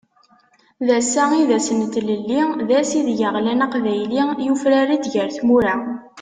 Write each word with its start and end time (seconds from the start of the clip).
D 0.85 0.87
ass-a 0.99 1.23
i 1.41 1.43
d 1.49 1.51
ass 1.57 1.69
n 1.79 1.81
tlelli, 1.93 2.41
d 2.67 2.69
ass 2.79 2.91
ideg 2.99 3.19
aɣlan 3.27 3.65
aqbayli, 3.65 4.21
yufrar-d 4.45 5.03
ger 5.13 5.29
tmura. 5.37 5.75